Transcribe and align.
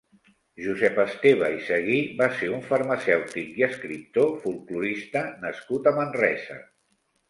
Josep 0.67 0.95
Esteve 1.03 1.49
i 1.57 1.59
Seguí 1.67 1.99
va 2.23 2.31
ser 2.41 2.51
un 2.57 2.65
farmacèutic 2.71 3.63
i 3.63 3.69
escriptor 3.71 4.35
folklorista 4.49 5.27
nascut 5.49 5.91
a 5.91 5.99
Manresa. 6.05 6.65